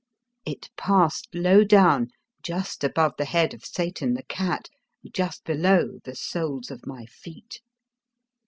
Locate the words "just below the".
5.13-6.15